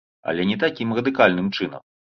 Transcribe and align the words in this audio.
Але 0.31 0.47
не 0.51 0.55
такім 0.63 0.97
радыкальным 1.01 1.55
чынам. 1.57 1.89